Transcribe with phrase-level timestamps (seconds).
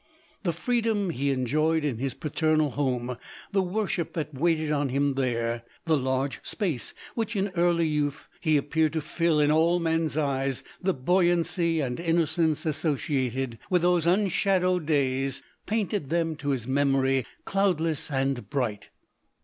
[0.41, 3.17] The freedom he enjoyed in his paternal home,
[3.51, 8.57] the worship that waited on him there, the large space which in early youth he
[8.57, 14.87] appeared to fill in all men's eyes, the buoyancy and innocence associated with those unshadowed
[14.87, 18.89] days, painted them to his memory cloudless and bright.